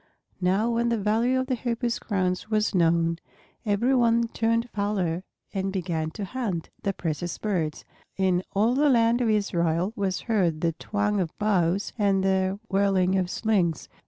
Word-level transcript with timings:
Now 0.41 0.71
when 0.71 0.89
the 0.89 0.97
value 0.97 1.39
of 1.39 1.45
the 1.45 1.53
Hoopoes' 1.53 1.99
crowns 1.99 2.49
was 2.49 2.73
known, 2.73 3.19
every 3.67 3.93
one 3.93 4.29
turned 4.29 4.67
fowler 4.71 5.23
and 5.53 5.71
began 5.71 6.09
to 6.17 6.25
hunt 6.25 6.71
the 6.81 6.91
precious 6.91 7.37
birds. 7.37 7.85
In 8.17 8.41
all 8.55 8.73
the 8.73 8.89
land 8.89 9.21
of 9.21 9.29
Israel 9.29 9.93
was 9.95 10.21
heard 10.21 10.61
the 10.61 10.71
twang 10.73 11.19
of 11.19 11.37
bows 11.37 11.93
and 11.99 12.23
the 12.23 12.59
whirling 12.67 13.15
of 13.15 13.29
slings. 13.29 13.87